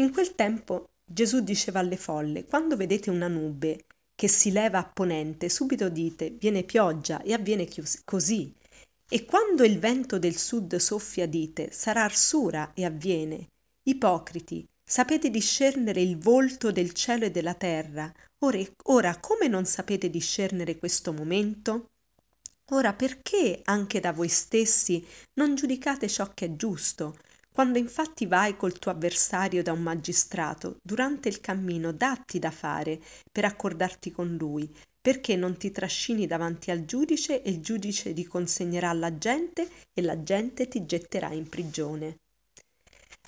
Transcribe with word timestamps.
In 0.00 0.12
quel 0.12 0.36
tempo 0.36 0.90
Gesù 1.04 1.40
diceva 1.40 1.80
alle 1.80 1.96
folle, 1.96 2.44
quando 2.44 2.76
vedete 2.76 3.10
una 3.10 3.26
nube 3.26 3.84
che 4.14 4.28
si 4.28 4.52
leva 4.52 4.78
a 4.78 4.84
ponente, 4.84 5.48
subito 5.48 5.88
dite, 5.88 6.30
viene 6.30 6.62
pioggia 6.62 7.20
e 7.22 7.32
avviene 7.32 7.68
così. 8.04 8.54
E 9.08 9.24
quando 9.24 9.64
il 9.64 9.80
vento 9.80 10.18
del 10.20 10.36
sud 10.36 10.76
soffia 10.76 11.26
dite, 11.26 11.72
sarà 11.72 12.04
arsura 12.04 12.72
e 12.74 12.84
avviene. 12.84 13.48
Ipocriti, 13.84 14.64
sapete 14.84 15.30
discernere 15.30 16.00
il 16.00 16.16
volto 16.16 16.70
del 16.70 16.92
cielo 16.92 17.24
e 17.24 17.32
della 17.32 17.54
terra. 17.54 18.12
Ora, 18.44 18.58
ora 18.84 19.18
come 19.18 19.48
non 19.48 19.64
sapete 19.64 20.10
discernere 20.10 20.78
questo 20.78 21.12
momento? 21.12 21.86
Ora 22.70 22.92
perché 22.92 23.62
anche 23.64 23.98
da 23.98 24.12
voi 24.12 24.28
stessi 24.28 25.04
non 25.34 25.56
giudicate 25.56 26.06
ciò 26.06 26.30
che 26.34 26.46
è 26.46 26.54
giusto? 26.54 27.16
Quando 27.58 27.78
infatti 27.78 28.26
vai 28.26 28.56
col 28.56 28.78
tuo 28.78 28.92
avversario 28.92 29.64
da 29.64 29.72
un 29.72 29.82
magistrato, 29.82 30.76
durante 30.80 31.28
il 31.28 31.40
cammino 31.40 31.90
datti 31.90 32.38
da 32.38 32.52
fare 32.52 33.00
per 33.32 33.44
accordarti 33.44 34.12
con 34.12 34.36
lui, 34.36 34.72
perché 35.00 35.34
non 35.34 35.56
ti 35.56 35.72
trascini 35.72 36.28
davanti 36.28 36.70
al 36.70 36.84
giudice 36.84 37.42
e 37.42 37.50
il 37.50 37.60
giudice 37.60 38.12
ti 38.12 38.24
consegnerà 38.24 38.90
alla 38.90 39.18
gente 39.18 39.68
e 39.92 40.02
la 40.02 40.22
gente 40.22 40.68
ti 40.68 40.86
getterà 40.86 41.32
in 41.32 41.48
prigione. 41.48 42.18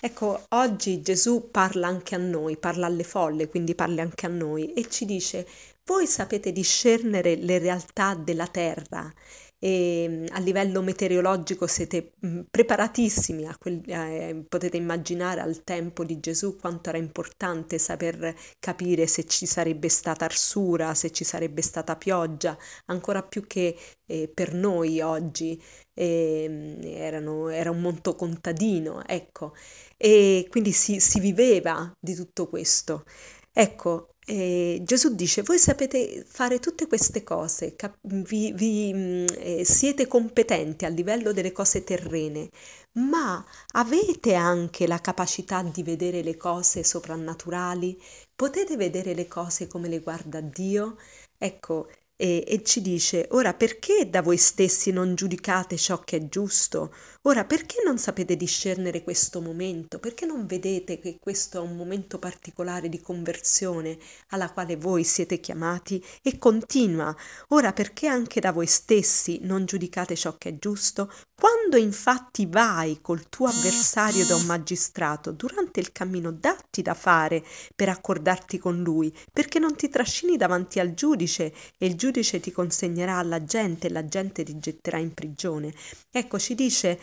Ecco, 0.01 0.45
oggi 0.51 1.03
Gesù 1.03 1.49
parla 1.51 1.89
anche 1.89 2.15
a 2.15 2.19
noi, 2.19 2.57
parla 2.57 2.87
alle 2.87 3.03
folle, 3.03 3.49
quindi 3.49 3.75
parla 3.75 4.03
anche 4.03 4.27
a 4.27 4.29
noi 4.29 4.73
e 4.75 4.89
ci 4.89 5.07
dice, 5.07 5.45
voi 5.87 6.07
sapete 6.07 6.53
discernere 6.53 7.35
le 7.35 7.59
realtà 7.59 8.15
della 8.15 8.47
terra 8.47 9.13
e 9.61 10.07
mm, 10.09 10.27
a 10.31 10.41
livello 10.41 10.83
meteorologico 10.83 11.67
siete 11.69 12.13
mm, 12.27 12.41
preparatissimi, 12.51 13.47
a 13.47 13.57
quel, 13.59 13.81
eh, 13.87 14.45
potete 14.49 14.77
immaginare 14.79 15.41
al 15.41 15.63
tempo 15.65 16.05
di 16.05 16.19
Gesù 16.19 16.57
quanto 16.57 16.89
era 16.89 16.99
importante 16.99 17.79
saper 17.79 18.35
capire 18.59 19.07
se 19.07 19.25
ci 19.27 19.47
sarebbe 19.47 19.89
stata 19.89 20.25
arsura, 20.25 20.95
se 20.95 21.13
ci 21.13 21.25
sarebbe 21.25 21.63
stata 21.63 21.97
pioggia, 21.97 22.57
ancora 22.87 23.23
più 23.23 23.47
che 23.47 23.77
eh, 24.07 24.31
per 24.33 24.55
noi 24.55 25.01
oggi. 25.01 25.61
Eh, 25.93 26.79
erano, 26.83 27.49
era 27.49 27.71
un 27.71 27.81
monto 27.81 28.15
contadino, 28.15 29.05
ecco, 29.07 29.53
e 29.97 30.47
quindi 30.51 30.73
si, 30.73 30.99
si 31.01 31.21
viveva 31.21 31.93
di 32.01 32.15
tutto 32.15 32.49
questo. 32.49 33.05
Ecco, 33.53 34.15
eh, 34.31 34.81
Gesù 34.85 35.15
dice, 35.15 35.43
voi 35.43 35.59
sapete 35.59 36.25
fare 36.27 36.59
tutte 36.61 36.87
queste 36.87 37.23
cose, 37.25 37.75
cap- 37.77 37.99
vi, 38.03 38.53
vi 38.53 38.93
mm, 38.95 39.27
eh, 39.39 39.65
siete 39.65 40.07
competenti 40.07 40.85
a 40.85 40.89
livello 40.89 41.33
delle 41.33 41.53
cose 41.53 41.83
terrene, 41.85 42.49
ma 42.93 43.45
avete 43.73 44.35
anche 44.35 44.87
la 44.87 45.01
capacità 45.01 45.63
di 45.63 45.83
vedere 45.83 46.23
le 46.23 46.37
cose 46.37 46.85
soprannaturali? 46.85 48.01
Potete 48.35 48.77
vedere 48.77 49.15
le 49.15 49.27
cose 49.29 49.67
come 49.67 49.89
le 49.89 49.99
guarda 50.01 50.41
Dio? 50.41 50.97
Ecco, 51.37 51.89
e, 52.21 52.45
e 52.47 52.63
ci 52.63 52.83
dice, 52.83 53.29
ora 53.31 53.55
perché 53.55 54.11
da 54.11 54.21
voi 54.21 54.37
stessi 54.37 54.91
non 54.91 55.15
giudicate 55.15 55.79
ciò 55.79 56.01
che 56.01 56.19
è 56.19 56.29
giusto? 56.29 56.95
Ora 57.23 57.47
perché 57.47 57.77
non 57.83 57.97
sapete 57.97 58.37
discernere 58.37 59.03
questo 59.03 59.41
momento? 59.41 59.99
Perché 59.99 60.27
non 60.27 60.45
vedete 60.45 60.99
che 60.99 61.17
questo 61.19 61.57
è 61.57 61.61
un 61.63 61.77
momento 61.77 62.19
particolare 62.19 62.91
di 62.91 63.01
conversione 63.01 63.97
alla 64.29 64.51
quale 64.51 64.77
voi 64.77 65.03
siete 65.03 65.41
chiamati? 65.41 66.05
E 66.23 66.37
continua, 66.37 67.15
ora 67.49 67.73
perché 67.73 68.07
anche 68.07 68.41
da 68.41 68.53
voi 68.53 68.67
stessi 68.67 69.39
non 69.43 69.65
giudicate 69.65 70.15
ciò 70.15 70.37
che 70.37 70.51
è 70.51 70.59
giusto? 70.59 71.11
Quando 71.35 71.79
infatti 71.79 72.45
vai 72.45 72.99
col 73.01 73.31
tuo 73.31 73.47
avversario 73.47 74.27
da 74.27 74.35
un 74.35 74.45
magistrato, 74.45 75.31
durante 75.31 75.81
il 75.81 75.91
cammino 75.91 76.31
datti 76.33 76.83
da 76.83 76.93
fare 76.93 77.43
per 77.75 77.89
accordarti 77.89 78.59
con 78.59 78.83
lui, 78.83 79.11
perché 79.33 79.59
non 79.59 79.75
ti 79.75 79.89
trascini 79.89 80.37
davanti 80.37 80.81
al 80.81 80.93
giudice 80.93 81.55
e 81.79 81.87
il 81.87 81.95
giudice 81.95 82.10
ti 82.13 82.51
consegnerà 82.53 83.19
alla 83.19 83.45
gente 83.45 83.87
e 83.87 83.91
la 83.91 84.07
gente 84.07 84.43
ti 84.43 84.59
getterà 84.59 84.99
in 84.99 85.15
prigione. 85.15 85.73
Ecco, 86.11 86.39
ci 86.39 86.55
dice 86.55 86.99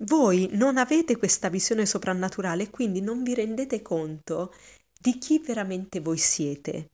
voi 0.00 0.48
non 0.52 0.76
avete 0.76 1.16
questa 1.16 1.48
visione 1.48 1.86
soprannaturale 1.86 2.68
quindi 2.68 3.00
non 3.00 3.22
vi 3.22 3.34
rendete 3.34 3.80
conto 3.80 4.52
di 5.00 5.18
chi 5.18 5.38
veramente 5.38 6.00
voi 6.00 6.18
siete. 6.18 6.90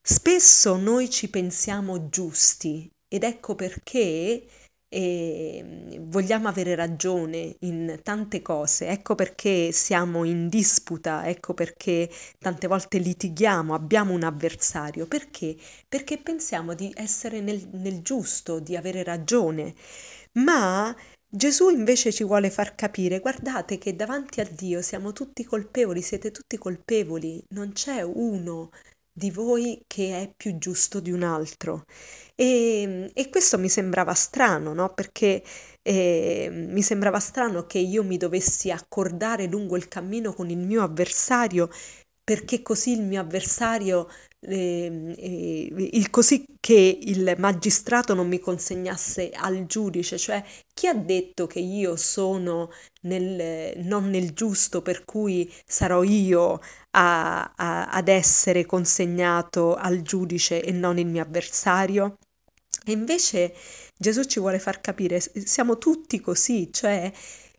Spesso 0.00 0.76
noi 0.76 1.10
ci 1.10 1.28
pensiamo 1.28 2.08
giusti 2.08 2.90
ed 3.08 3.22
ecco 3.22 3.54
perché 3.54 4.46
e 4.88 5.98
vogliamo 6.00 6.48
avere 6.48 6.74
ragione 6.74 7.56
in 7.60 8.00
tante 8.02 8.40
cose, 8.42 8.88
ecco 8.88 9.14
perché 9.14 9.70
siamo 9.72 10.24
in 10.24 10.48
disputa, 10.48 11.26
ecco 11.28 11.54
perché 11.54 12.10
tante 12.38 12.66
volte 12.66 12.98
litighiamo, 12.98 13.74
abbiamo 13.74 14.12
un 14.14 14.22
avversario, 14.24 15.06
perché? 15.06 15.56
Perché 15.88 16.18
pensiamo 16.18 16.74
di 16.74 16.90
essere 16.96 17.40
nel, 17.40 17.68
nel 17.72 18.02
giusto, 18.02 18.58
di 18.60 18.76
avere 18.76 19.02
ragione, 19.02 19.74
ma 20.34 20.94
Gesù 21.30 21.68
invece 21.68 22.10
ci 22.12 22.24
vuole 22.24 22.50
far 22.50 22.74
capire, 22.74 23.20
guardate 23.20 23.76
che 23.76 23.94
davanti 23.94 24.40
a 24.40 24.44
Dio 24.50 24.80
siamo 24.80 25.12
tutti 25.12 25.44
colpevoli, 25.44 26.00
siete 26.00 26.30
tutti 26.30 26.56
colpevoli, 26.56 27.44
non 27.50 27.72
c'è 27.72 28.00
uno 28.02 28.70
di 29.18 29.30
voi 29.30 29.82
che 29.86 30.22
è 30.22 30.32
più 30.34 30.56
giusto 30.58 31.00
di 31.00 31.10
un 31.12 31.22
altro. 31.22 31.84
E, 32.34 33.10
e 33.12 33.28
questo 33.30 33.58
mi 33.58 33.68
sembrava 33.68 34.14
strano, 34.14 34.72
no? 34.72 34.94
Perché 34.94 35.42
eh, 35.82 36.48
mi 36.50 36.82
sembrava 36.82 37.18
strano 37.20 37.66
che 37.66 37.78
io 37.78 38.04
mi 38.04 38.16
dovessi 38.16 38.70
accordare 38.70 39.46
lungo 39.46 39.76
il 39.76 39.88
cammino 39.88 40.32
con 40.32 40.48
il 40.50 40.58
mio 40.58 40.82
avversario 40.82 41.68
perché 42.28 42.60
così 42.60 42.92
il 42.92 43.00
mio 43.00 43.22
avversario, 43.22 44.06
eh, 44.40 45.14
eh, 45.16 45.88
il 45.92 46.10
così 46.10 46.44
che 46.60 46.98
il 47.00 47.34
magistrato 47.38 48.12
non 48.12 48.28
mi 48.28 48.38
consegnasse 48.38 49.30
al 49.30 49.64
giudice, 49.64 50.18
cioè 50.18 50.44
chi 50.74 50.88
ha 50.88 50.94
detto 50.94 51.46
che 51.46 51.60
io 51.60 51.96
sono 51.96 52.70
nel, 53.04 53.78
non 53.78 54.10
nel 54.10 54.34
giusto 54.34 54.82
per 54.82 55.06
cui 55.06 55.50
sarò 55.64 56.02
io 56.02 56.60
a, 56.90 57.50
a, 57.56 57.86
ad 57.88 58.08
essere 58.08 58.66
consegnato 58.66 59.74
al 59.74 60.02
giudice 60.02 60.62
e 60.62 60.70
non 60.70 60.98
il 60.98 61.06
mio 61.06 61.22
avversario? 61.22 62.18
E 62.84 62.92
invece 62.92 63.54
Gesù 63.96 64.24
ci 64.24 64.38
vuole 64.38 64.58
far 64.58 64.82
capire, 64.82 65.18
siamo 65.20 65.78
tutti 65.78 66.20
così, 66.20 66.70
cioè 66.72 67.10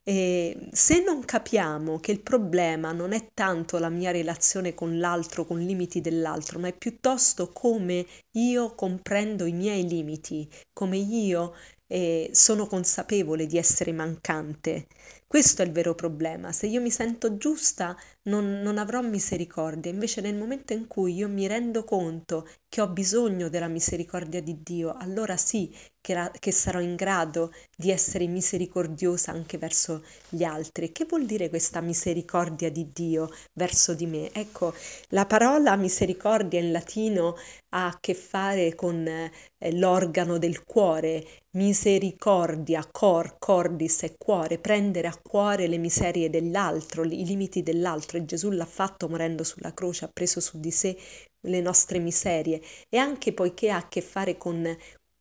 e 0.10 0.70
se 0.72 1.04
non 1.04 1.24
capiamo 1.24 2.00
che 2.00 2.12
il 2.12 2.22
problema 2.24 2.92
non 2.92 3.12
è 3.14 3.30
tanto 3.32 3.78
la 3.78 3.90
mia 3.90 4.10
relazione 4.10 4.74
con 4.74 4.98
l'altro, 4.98 5.46
con 5.46 5.62
i 5.62 5.66
limiti 5.68 6.02
dell'altro, 6.02 6.58
ma 6.58 6.68
è 6.68 6.76
piuttosto 6.76 7.52
come 7.52 8.08
io 8.32 8.74
comprendo 8.74 9.46
i 9.46 9.52
miei 9.54 9.88
limiti, 9.88 10.50
come 10.74 10.98
io 10.98 11.54
eh, 11.86 12.28
sono 12.34 12.66
consapevole 12.66 13.46
di 13.46 13.60
essere 13.60 13.92
mancante. 13.92 14.88
Questo 15.32 15.62
è 15.62 15.66
il 15.66 15.72
vero 15.72 15.94
problema. 15.94 16.52
Se 16.52 16.66
io 16.66 16.82
mi 16.82 16.90
sento 16.90 17.38
giusta, 17.38 17.96
non, 18.24 18.62
non 18.62 18.80
avrò 18.80 19.00
misericordia. 19.02 19.92
Invece, 19.92 20.22
nel 20.22 20.34
momento 20.36 20.74
in 20.74 20.88
cui 20.88 21.14
io 21.14 21.30
mi 21.30 21.46
rendo 21.46 21.84
conto 21.84 22.48
che 22.68 22.82
ho 22.82 22.88
bisogno 22.88 23.48
della 23.48 23.68
misericordia 23.68 24.42
di 24.42 24.64
Dio, 24.64 24.96
allora 24.98 25.38
sì 25.38 25.72
che, 26.02 26.16
la, 26.16 26.32
che 26.32 26.52
sarò 26.52 26.80
in 26.80 26.96
grado 26.96 27.52
di 27.76 27.92
essere 27.92 28.26
misericordiosa 28.26 29.32
anche 29.32 29.60
verso 29.60 30.04
gli 30.30 30.44
altri. 30.44 30.92
Che 30.92 31.06
vuol 31.06 31.28
dire 31.28 31.50
questa 31.50 31.80
misericordia 31.80 32.72
di 32.72 32.90
Dio 32.92 33.30
verso 33.54 33.94
di 33.94 34.08
me? 34.08 34.32
Ecco, 34.34 34.74
la 35.10 35.28
parola 35.28 35.76
misericordia 35.76 36.60
in 36.60 36.72
latino 36.72 37.36
ha 37.70 37.86
a 37.88 37.98
che 38.00 38.16
fare 38.16 38.74
con 38.74 39.08
eh, 39.08 39.32
l'organo 39.74 40.38
del 40.40 40.64
cuore, 40.64 41.24
misericordia, 41.52 42.88
cor, 42.92 43.38
cordis 43.38 44.04
e 44.04 44.16
cuore, 44.18 44.60
prendere 44.60 45.08
a 45.08 45.19
cuore 45.22 45.68
le 45.68 45.78
miserie 45.78 46.30
dell'altro, 46.30 47.04
i 47.04 47.26
limiti 47.26 47.64
dell'altro 47.64 48.18
e 48.18 48.26
Gesù 48.26 48.50
l'ha 48.52 48.66
fatto 48.66 49.08
morendo 49.08 49.44
sulla 49.44 49.74
croce, 49.74 50.06
ha 50.06 50.12
preso 50.12 50.40
su 50.40 50.60
di 50.60 50.72
sé 50.72 50.98
le 51.42 51.62
nostre 51.62 52.00
miserie 52.00 52.62
e 52.90 52.98
anche 52.98 53.34
poiché 53.34 53.70
ha 53.70 53.78
a 53.78 53.88
che 53.88 54.02
fare 54.02 54.38
con 54.38 54.78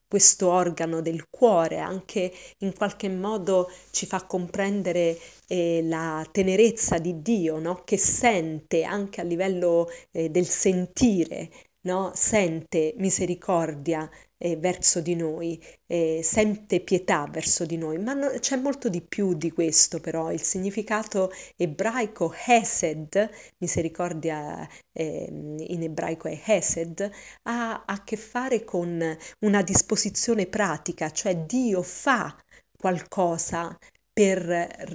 questo 0.09 0.49
organo 0.49 1.03
del 1.03 1.29
cuore, 1.29 1.79
anche 1.79 2.33
in 2.61 2.75
qualche 2.75 3.11
modo 3.11 3.71
ci 3.91 4.06
fa 4.06 4.25
comprendere 4.25 5.19
eh, 5.47 5.83
la 5.85 6.27
tenerezza 6.33 6.99
di 6.99 7.21
Dio, 7.21 7.59
no? 7.59 7.83
che 7.85 7.99
sente 7.99 8.85
anche 8.85 9.21
a 9.21 9.25
livello 9.25 9.89
eh, 10.11 10.31
del 10.31 10.47
sentire, 10.47 11.51
no? 11.83 12.12
sente 12.15 12.94
misericordia 12.97 14.09
eh, 14.38 14.56
verso 14.56 15.00
di 15.00 15.14
noi, 15.14 15.61
eh, 15.87 16.20
sente 16.23 16.81
pietà 16.81 17.26
verso 17.31 17.67
di 17.67 17.76
noi, 17.76 17.99
ma 17.99 18.14
no, 18.14 18.31
c'è 18.38 18.56
molto 18.56 18.88
di 18.88 19.02
più 19.02 19.35
di 19.35 19.50
questo 19.50 20.00
però, 20.00 20.31
il 20.32 20.43
significato 20.43 21.31
ebraico 21.56 22.32
Hesed, 22.46 23.31
misericordia 23.58 24.67
eh, 24.93 25.26
in 25.29 25.82
ebraico 25.82 26.29
è 26.29 26.40
Hesed, 26.44 27.11
ha 27.43 27.85
a 27.85 28.05
che 28.05 28.17
fare 28.17 28.64
con 28.64 29.17
una 29.40 29.62
disposizione 29.62 30.46
pratica, 30.46 31.11
cioè 31.11 31.37
Dio 31.37 31.82
fa 31.82 32.34
qualcosa 32.76 33.76
per, 34.12 34.50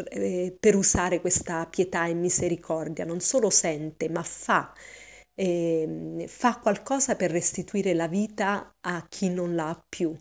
eh, 0.10 0.56
per 0.60 0.76
usare 0.76 1.22
questa 1.22 1.66
pietà 1.68 2.08
e 2.08 2.14
misericordia, 2.14 3.06
non 3.06 3.20
solo 3.22 3.50
sente, 3.50 4.10
ma 4.10 4.24
fa. 4.24 4.74
Eh, 5.36 6.26
fa 6.28 6.60
qualcosa 6.60 7.16
per 7.16 7.32
restituire 7.32 7.94
la 7.94 8.08
vita 8.08 8.76
a 8.82 9.06
chi 9.08 9.30
non 9.30 9.56
l'ha 9.56 9.84
più 9.90 10.16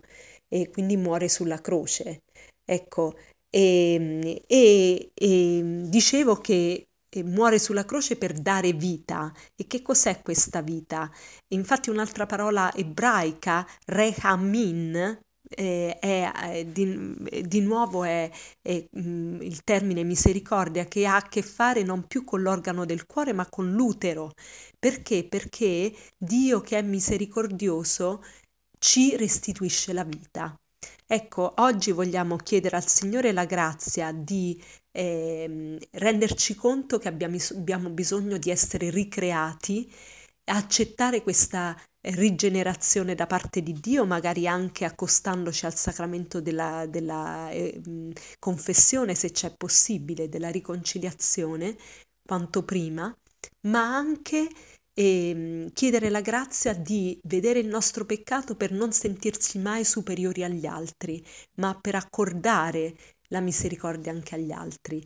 e 0.48 0.70
quindi 0.70 0.96
muore 0.96 1.28
sulla 1.28 1.60
croce. 1.60 2.22
Ecco, 2.64 3.14
e, 3.50 4.42
e, 4.46 5.10
e 5.14 5.62
dicevo 5.88 6.36
che 6.36 6.86
muore 7.24 7.58
sulla 7.58 7.84
croce 7.84 8.16
per 8.16 8.32
dare 8.40 8.72
vita. 8.72 9.32
E 9.54 9.66
che 9.66 9.82
cos'è 9.82 10.22
questa 10.22 10.62
vita? 10.62 11.10
Infatti 11.48 11.90
un'altra 11.90 12.26
parola 12.26 12.72
ebraica, 12.74 13.66
rehamin, 13.86 15.18
eh, 15.54 15.98
è, 15.98 16.30
è, 16.32 16.64
di, 16.64 17.44
di, 17.46 17.60
nuovo 17.60 18.04
è, 18.04 18.30
è 18.60 18.84
mh, 18.90 19.00
mm, 19.00 19.42
il 19.42 19.62
termine 19.64 20.04
misericordia 20.04 20.84
che 20.84 21.06
ha 21.06 21.16
a 21.16 21.28
che 21.28 21.42
fare 21.42 21.82
non 21.82 22.06
più 22.06 22.24
con 22.24 22.42
l'organo 22.42 22.84
del 22.84 23.06
cuore 23.06 23.32
ma 23.32 23.48
con 23.48 23.72
l'utero. 23.72 24.32
Perché? 24.78 25.24
Perché 25.24 25.92
Dio 26.16 26.60
che 26.60 26.78
è 26.78 26.82
misericordioso 26.82 28.22
ci 28.78 29.16
restituisce 29.16 29.92
la 29.92 30.04
vita. 30.04 30.56
Ecco, 31.06 31.52
oggi 31.56 31.92
vogliamo 31.92 32.36
chiedere 32.36 32.76
al 32.76 32.88
Signore 32.88 33.32
la 33.32 33.44
grazia 33.44 34.12
di 34.12 34.58
eh, 34.90 35.78
renderci 35.90 36.54
conto 36.54 36.98
che 36.98 37.08
abbiamo, 37.08 37.36
abbiamo 37.50 37.90
bisogno 37.90 38.38
di 38.38 38.50
essere 38.50 38.88
ricreati, 38.90 39.92
accettare 40.44 41.22
questa 41.22 41.76
rigenerazione 42.00 43.14
da 43.14 43.26
parte 43.26 43.62
di 43.62 43.72
Dio, 43.74 44.04
magari 44.04 44.46
anche 44.48 44.84
accostandoci 44.84 45.66
al 45.66 45.74
sacramento 45.74 46.40
della, 46.40 46.86
della 46.86 47.50
eh, 47.50 47.80
confessione, 48.38 49.14
se 49.14 49.30
c'è 49.30 49.54
possibile, 49.56 50.28
della 50.28 50.50
riconciliazione, 50.50 51.76
quanto 52.26 52.64
prima, 52.64 53.14
ma 53.68 53.96
anche 53.96 54.48
e 54.94 55.70
chiedere 55.72 56.10
la 56.10 56.20
grazia 56.20 56.74
di 56.74 57.18
vedere 57.22 57.60
il 57.60 57.66
nostro 57.66 58.04
peccato 58.04 58.56
per 58.56 58.72
non 58.72 58.92
sentirsi 58.92 59.58
mai 59.58 59.84
superiori 59.84 60.44
agli 60.44 60.66
altri, 60.66 61.24
ma 61.56 61.78
per 61.80 61.94
accordare 61.94 62.94
la 63.28 63.40
misericordia 63.40 64.12
anche 64.12 64.34
agli 64.34 64.52
altri 64.52 65.02